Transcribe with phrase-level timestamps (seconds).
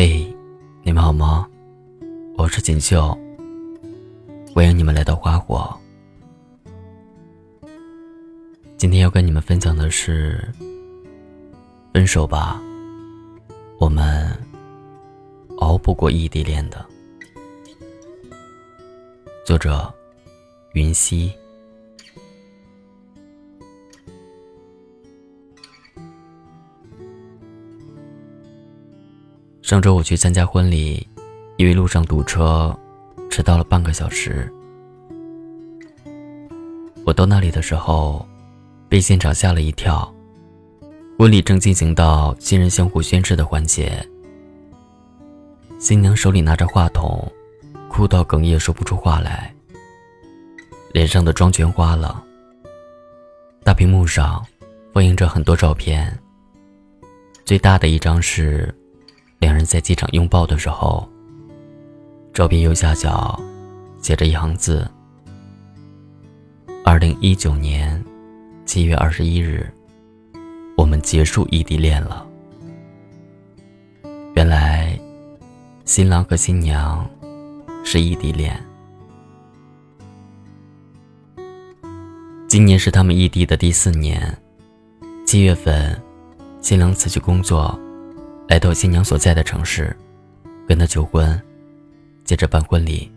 [0.00, 0.32] 嘿，
[0.84, 1.44] 你们好吗？
[2.36, 3.18] 我是锦绣，
[4.54, 5.76] 欢迎你们来到花火。
[8.76, 10.54] 今天要跟你们分享的是
[11.92, 12.62] 《分手吧》，
[13.80, 14.32] 我们
[15.56, 16.86] 熬不过异地恋的。
[19.44, 19.92] 作者：
[20.74, 21.32] 云溪。
[29.68, 31.06] 上周我去参加婚礼，
[31.58, 32.74] 因为路上堵车，
[33.28, 34.50] 迟到了半个小时。
[37.04, 38.26] 我到那里的时候，
[38.88, 40.10] 被现场吓了一跳。
[41.18, 44.02] 婚礼正进行到新人相互宣誓的环节，
[45.78, 47.30] 新娘手里拿着话筒，
[47.90, 49.54] 哭到哽咽说不出话来，
[50.94, 52.24] 脸上的妆全花了。
[53.62, 54.42] 大屏幕上
[54.94, 56.18] 放映着很多照片，
[57.44, 58.74] 最大的一张是。
[59.38, 61.08] 两人在机场拥抱的时候，
[62.34, 63.40] 照片右下角
[64.00, 64.88] 写着一行字
[66.84, 68.04] ：“二零一九年
[68.66, 69.72] 七月二十一日，
[70.76, 72.26] 我们结束异地恋了。”
[74.34, 74.98] 原来，
[75.84, 77.08] 新郎和新娘
[77.84, 78.60] 是异地恋。
[82.48, 84.36] 今年是他们异地的第四年。
[85.26, 86.00] 七月份，
[86.60, 87.78] 新郎辞去工作。
[88.48, 89.94] 来到新娘所在的城市，
[90.66, 91.38] 跟她求婚，
[92.24, 93.12] 接着办婚礼。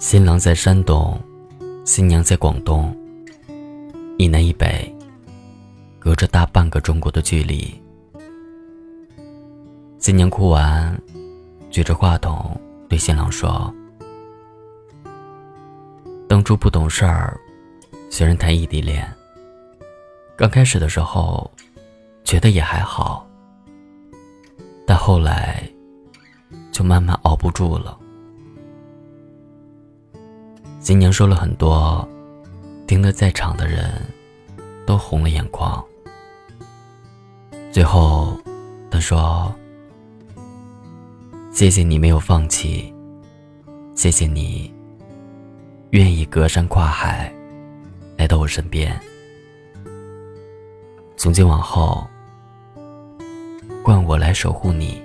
[0.00, 1.18] 新郎在山东，
[1.84, 2.94] 新娘在广东，
[4.18, 4.92] 一南一北，
[6.00, 7.72] 隔着大半个中国的距离。
[9.98, 11.00] 新娘哭完，
[11.70, 13.72] 举着话筒对新郎说
[16.28, 17.40] ：“当初不懂事儿，
[18.10, 19.08] 学人谈异地恋。
[20.34, 21.48] 刚开始的时候。”
[22.24, 23.26] 觉得也还好，
[24.86, 25.62] 但后来
[26.70, 27.98] 就慢慢熬不住了。
[30.80, 32.08] 新娘说了很多，
[32.86, 33.90] 听得在场的人
[34.86, 35.84] 都红了眼眶。
[37.70, 38.36] 最后，
[38.90, 39.54] 她说
[41.52, 42.92] ：“谢谢你没有放弃，
[43.94, 44.72] 谢谢你
[45.90, 47.32] 愿意隔山跨海
[48.16, 48.98] 来到我身边。
[51.16, 52.06] 从今往后。”
[53.84, 55.02] 换我来守护你。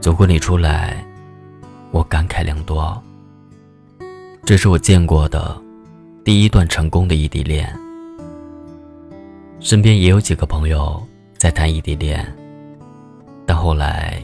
[0.00, 1.04] 从婚礼出来，
[1.90, 3.00] 我感慨良多。
[4.44, 5.60] 这是我见过的
[6.24, 7.76] 第一段成功的异地恋。
[9.58, 11.04] 身边也有几个朋友
[11.36, 12.24] 在谈异地恋，
[13.44, 14.22] 但后来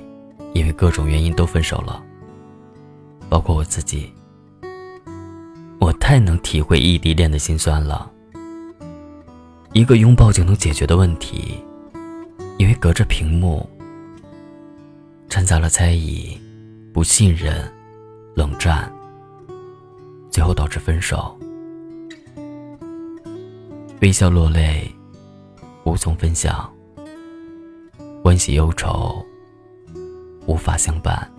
[0.55, 2.03] 因为各种原因都分手了，
[3.29, 4.13] 包括我自己。
[5.79, 8.11] 我太能体会异地恋的心酸了。
[9.77, 11.63] 一个拥抱就能解决的问题，
[12.57, 13.69] 因为隔着屏幕，
[15.29, 16.35] 掺杂了猜疑、
[16.95, 17.71] 不信任、
[18.35, 18.91] 冷战，
[20.31, 21.39] 最后导致分手。
[24.01, 24.91] 微笑落泪，
[25.85, 26.55] 无从分享；
[28.25, 29.23] 欢喜忧愁，
[30.47, 31.31] 无法相伴。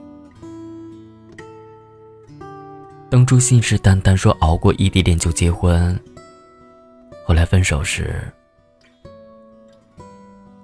[3.10, 6.00] 当初信誓旦旦说熬过异地恋就结婚。
[7.28, 8.24] 后来分手时，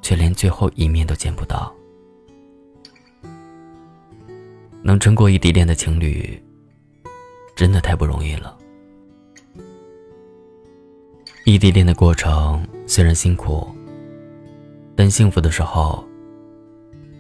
[0.02, 1.76] 却连最后一面都见不到。
[4.82, 6.42] 能撑过异地恋的情侣，
[7.54, 8.58] 真的太不容易了。
[11.44, 13.68] 异地恋的过程虽然辛苦，
[14.96, 16.02] 但幸福的时候，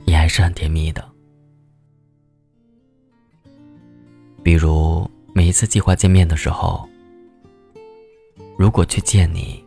[0.05, 1.03] 也还是很甜蜜的。
[4.41, 6.87] 比如每一次计划见面的时候。
[8.55, 9.63] 如果去见你，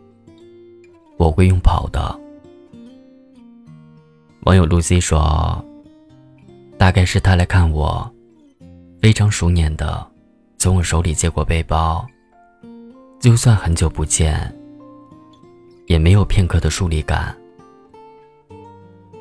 [1.17, 2.19] 我会用跑的。
[4.45, 5.63] 网友露西说
[6.79, 8.09] ：“大概是他来看我，
[9.03, 10.09] 非常熟练的
[10.57, 12.07] 从我手里接过背包，
[13.19, 14.57] 就算很久不见，
[15.87, 17.37] 也没有片刻的疏离感。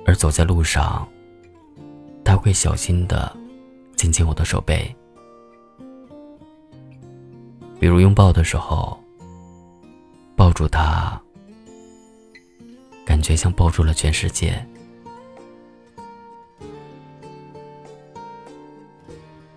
[0.06, 1.07] 而走在路上，
[2.23, 3.35] 他会小心的
[3.95, 4.95] 紧紧我的手背，
[7.79, 8.95] 比如拥抱的时候。”
[10.45, 11.19] 抱住他，
[13.03, 14.63] 感觉像抱住了全世界。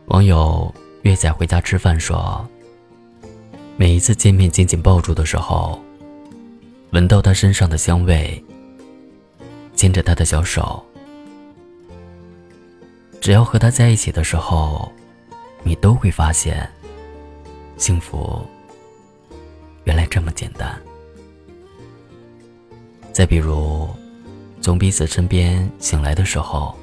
[0.07, 2.43] 网友月仔回家吃饭说
[3.77, 5.79] ：“每一次见面紧紧抱住的时候，
[6.93, 8.43] 闻到他身上的香味，
[9.77, 10.83] 牵着他的小手，
[13.21, 14.91] 只要和他在一起的时候，
[15.63, 16.67] 你都会发现
[17.77, 18.43] 幸福。”
[19.89, 20.79] 原来这么简单。
[23.11, 23.89] 再比如，
[24.61, 26.77] 从彼此身边醒来的时候，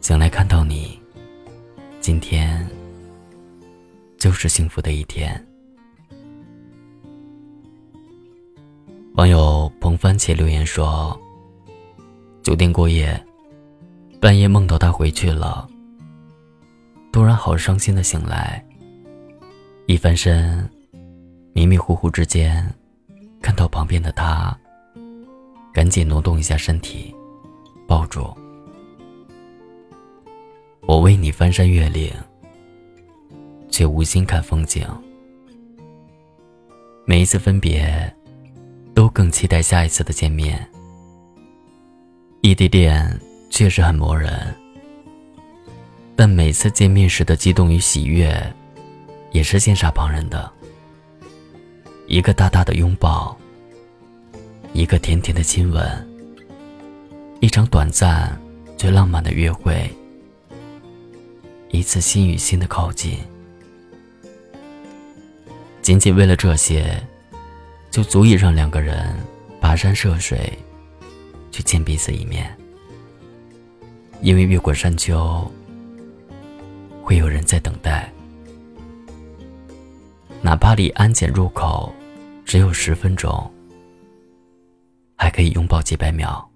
[0.00, 0.98] 醒来看到你，
[2.00, 2.68] 今天
[4.18, 5.46] 就是幸福的一天。
[9.14, 11.16] 网友彭番茄留言说
[12.42, 13.24] ：“酒店过夜，
[14.20, 15.68] 半夜梦到他回去了，
[17.12, 18.66] 突然好伤心的醒来。
[19.86, 20.68] 一翻身，
[21.52, 22.68] 迷迷糊糊之间，
[23.40, 24.56] 看到旁边的他，
[25.72, 27.14] 赶紧挪动一下身体，
[27.86, 28.28] 抱住。
[30.82, 32.12] 我为你翻山越岭，
[33.68, 34.86] 却无心看风景。
[37.04, 38.14] 每一次分别。”
[38.92, 40.68] 都更期待下一次的见面。
[42.42, 43.18] 异地恋
[43.48, 44.54] 确实很磨人，
[46.14, 48.54] 但每次见面时的激动与喜悦，
[49.30, 50.52] 也是羡煞旁人的。
[52.10, 53.38] 一个大大的拥抱，
[54.72, 56.08] 一个甜甜的亲吻，
[57.38, 58.36] 一场短暂
[58.76, 59.88] 却浪漫的约会，
[61.68, 63.16] 一次心与心的靠近，
[65.82, 67.00] 仅仅为了这些。
[67.92, 69.12] 就足以让两个人
[69.60, 70.56] 跋山涉水，
[71.50, 72.56] 去见彼此一面。
[74.20, 75.48] 因为越过山丘，
[77.02, 78.12] 会有人在等待。
[80.40, 81.92] 哪怕离安检入口
[82.50, 83.48] 只有十分钟，
[85.16, 86.50] 还可以拥抱几百秒。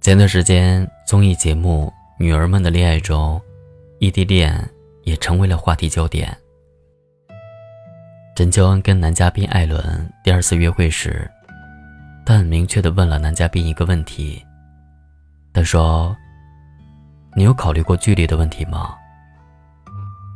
[0.00, 1.92] 前段时间综艺节目
[2.24, 3.42] 《女儿们的恋爱》中，
[3.98, 4.64] 异地恋
[5.02, 6.32] 也成为了话题焦点。
[8.36, 11.28] 陈乔恩跟男嘉宾艾伦第二次约会时，
[12.24, 14.40] 他很明确的问了男嘉宾一个问题。
[15.52, 16.16] 他说
[17.34, 18.94] ：“你有考虑过距离的问题吗？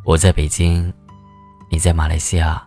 [0.04, 0.92] 我在北京，
[1.74, 2.64] 你在马来西亚。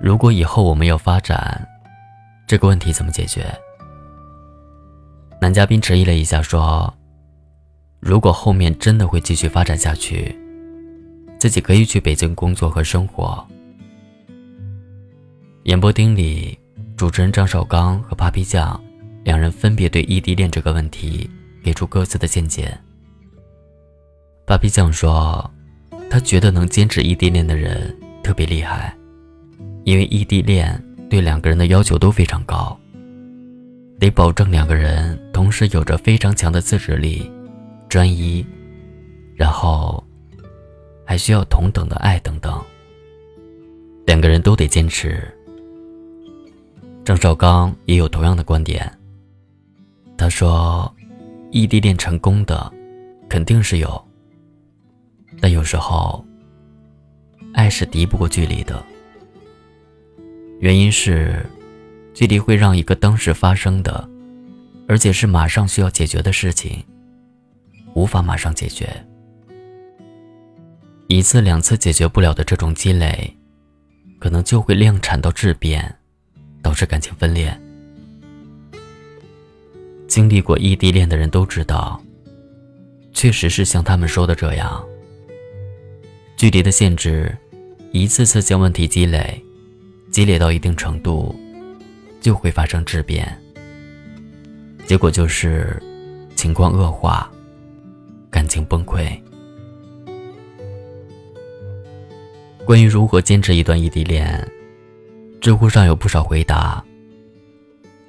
[0.00, 1.64] 如果以后我们要发展，
[2.44, 3.46] 这个问题怎么解决？”
[5.40, 6.92] 男嘉宾迟疑了一下，说
[8.02, 10.36] ：“如果后面真的会继续发展下去，
[11.38, 13.46] 自己可以去北京工作和生活。”
[15.62, 16.58] 演播厅里，
[16.96, 18.80] 主持人张绍刚和 Papi 酱
[19.22, 21.30] 两人分别对异地恋这个问题
[21.62, 22.76] 给出各自的见解。
[24.48, 25.48] Papi 酱说
[26.10, 28.96] ：“他觉得能坚持异地恋的人特别厉害，
[29.84, 32.78] 因为异地恋对两个人的要求都非常高，
[33.98, 37.30] 得保证两个人同时有着非常强的自制力、
[37.88, 38.44] 专一，
[39.34, 40.02] 然后
[41.04, 42.60] 还需要同等的爱等等，
[44.06, 45.22] 两个人都得坚持。”
[47.04, 48.90] 张绍刚也有同样的观点。
[50.16, 50.94] 他说
[51.50, 52.70] ：“异地恋成功的
[53.28, 54.07] 肯定是有，
[55.40, 56.24] 但有时候
[57.54, 58.84] 爱是敌不过距离的。
[60.60, 61.44] 原因是，
[62.14, 64.08] 距离会让一个当时发生的，
[64.88, 66.84] 而且是马上需要解决的事情，
[67.94, 68.88] 无法马上解决。
[71.06, 73.36] 一次两次解决不了的这种积累，
[74.18, 75.94] 可能就会量产到质变。”
[76.60, 77.56] 导致感情分裂。
[80.08, 82.02] 经历过异地恋的人都知道，
[83.12, 84.84] 确实是像他们说的这样。
[86.38, 87.36] 距离的限制，
[87.90, 89.42] 一次次将问题积累，
[90.08, 91.34] 积累到一定程度，
[92.20, 93.36] 就会发生质变。
[94.86, 95.82] 结果就是
[96.36, 97.28] 情况恶化，
[98.30, 99.20] 感情崩溃。
[102.64, 104.48] 关于如何坚持一段异地恋？
[105.40, 106.84] 知乎上有不少回答，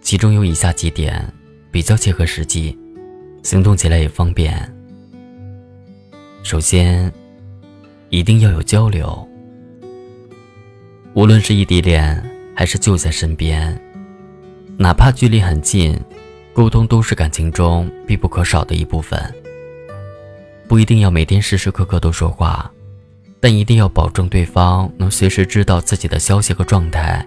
[0.01, 1.33] 其中有以下几点
[1.71, 2.77] 比较切合实际，
[3.41, 4.71] 行动起来也方便。
[6.43, 7.11] 首先，
[8.09, 9.27] 一定要有交流，
[11.13, 12.21] 无论是异地恋
[12.55, 13.79] 还是就在身边，
[14.77, 15.99] 哪怕距离很近，
[16.53, 19.19] 沟通都是感情中必不可少的一部分。
[20.67, 22.71] 不一定要每天时时刻刻都说话。
[23.41, 27.25] 但一定要保证对方能随时知道自己的消息和状态，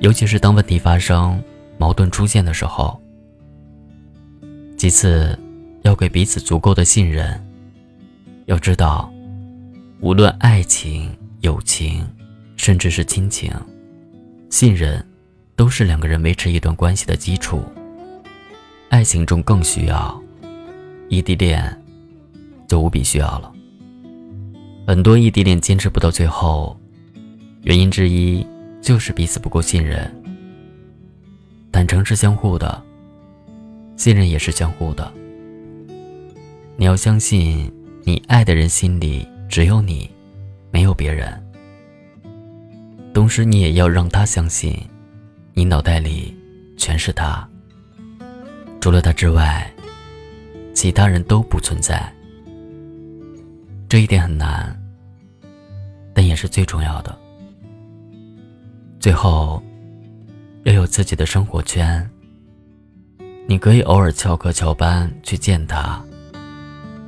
[0.00, 1.42] 尤其是当问题发生、
[1.78, 3.00] 矛盾出现的时候。
[4.76, 5.38] 其次，
[5.84, 7.42] 要给彼此足够的信任。
[8.44, 9.10] 要知道，
[10.02, 11.08] 无论爱情、
[11.42, 12.04] 友情，
[12.56, 13.52] 甚至是亲情，
[14.50, 15.00] 信任
[15.54, 17.62] 都是两个人维持一段关系的基础。
[18.88, 20.20] 爱情中更需要，
[21.08, 21.80] 异地恋
[22.66, 23.52] 就无比需要了。
[24.88, 26.76] 很多异地恋坚持不到最后，
[27.62, 28.44] 原因之一
[28.80, 30.12] 就是彼此不够信任。
[31.70, 32.82] 坦诚是相互的，
[33.96, 35.12] 信任也是相互的。
[36.76, 40.10] 你要相信，你爱的人心里只有你，
[40.70, 41.30] 没有别人。
[43.12, 44.74] 同时你也要让他相信，
[45.52, 46.34] 你脑袋里
[46.78, 47.46] 全是他，
[48.80, 49.70] 除了他之外，
[50.72, 52.10] 其他人都不存在。
[53.90, 54.74] 这一点很难，
[56.14, 57.14] 但也是最重要的。
[58.98, 59.62] 最后，
[60.62, 62.08] 要有自己的生活圈。
[63.46, 66.02] 你可以偶尔翘课翘班去见他，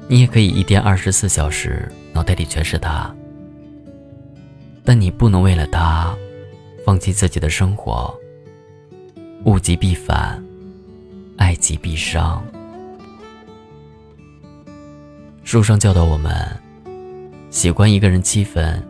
[0.08, 3.14] 你也可以一天二十四小时脑袋里全是他。
[4.84, 6.16] 但你不能为了他，
[6.84, 8.14] 放弃自己的生活。
[9.44, 10.42] 物极必反，
[11.36, 12.42] 爱极必伤。
[15.42, 16.34] 书上教导我们，
[17.50, 18.82] 喜欢一个人七分，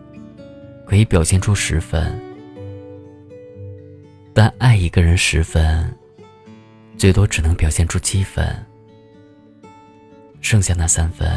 [0.86, 2.02] 可以表现出十分；
[4.32, 5.92] 但爱一个人十分，
[6.96, 8.46] 最多只能表现出七分。
[10.40, 11.28] 剩下那三分，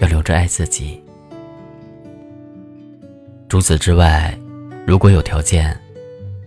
[0.00, 1.02] 要留着爱自己。
[3.48, 4.36] 除此之外，
[4.86, 5.78] 如果有条件，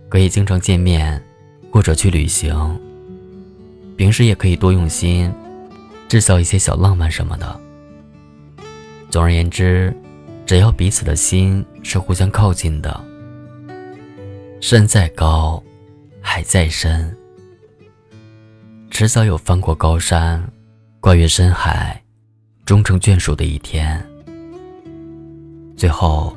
[0.08, 1.22] 可以经常见面，
[1.72, 2.80] 或者去旅行。
[3.96, 5.32] 平时也可以多用心，
[6.08, 7.60] 制造一些小浪漫什么的。
[9.10, 9.94] 总而言之，
[10.46, 13.04] 只要彼此的心是互相靠近的，
[14.60, 15.62] 山再高，
[16.20, 17.16] 海再深，
[18.90, 20.46] 迟早有翻过高山，
[21.00, 22.02] 跨越深海，
[22.68, 23.98] 终成眷属的一天。
[25.74, 26.36] 最后。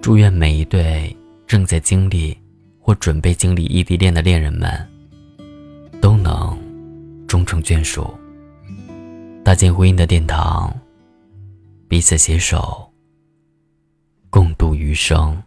[0.00, 1.14] 祝愿每一对
[1.46, 2.34] 正在经历
[2.78, 4.88] 或准备经历异地恋的恋人们，
[6.00, 6.58] 都能
[7.26, 8.14] 终成眷属，
[9.42, 10.74] 搭建婚姻的殿堂，
[11.86, 12.90] 彼此携手，
[14.30, 15.42] 共度余生。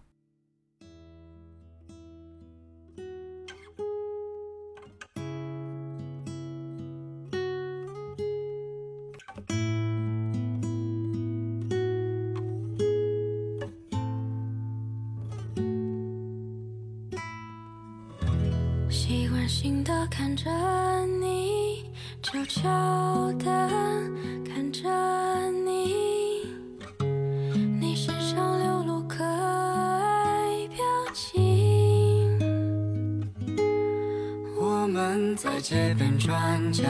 [35.58, 36.84] 在街边转角，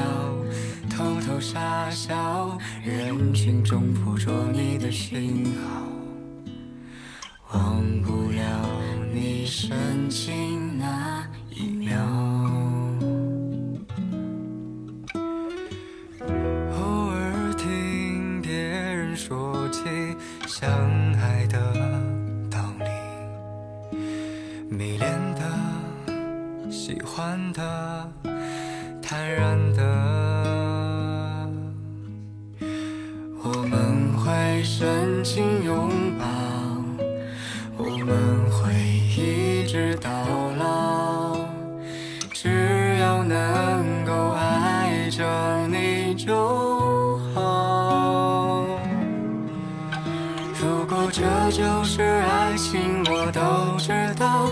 [0.90, 5.88] 偷偷傻笑，人群中捕捉你的讯号，
[7.54, 8.70] 忘不了
[9.14, 11.98] 你深情那一秒。
[16.76, 19.80] 偶尔听别人说起
[20.46, 20.70] 相
[21.14, 21.74] 爱的
[22.52, 23.98] 道理，
[24.70, 28.12] 迷恋的、喜欢的、
[29.10, 29.82] 坦然的，
[33.42, 36.26] 我们会深情拥抱，
[37.78, 38.74] 我们会
[39.16, 40.12] 一直到
[40.60, 41.38] 老，
[42.34, 45.24] 只要能够爱着
[45.68, 48.66] 你就好。
[50.60, 50.98] 如果。
[51.10, 54.52] 这就是爱情，我都知道。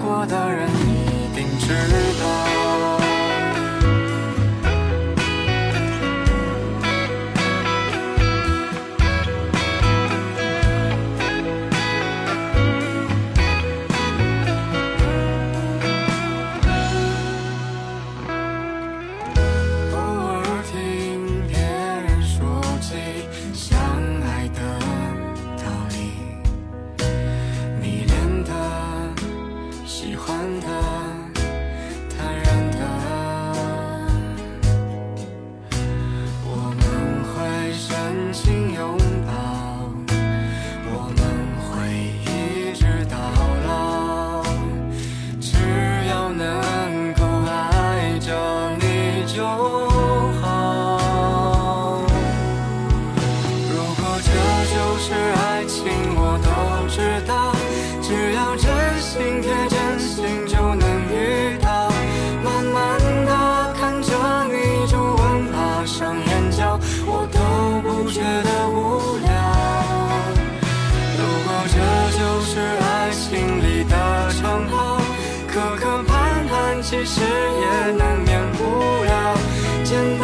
[0.00, 1.74] 过的人一定知
[2.20, 2.89] 道。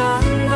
[0.07, 0.46] time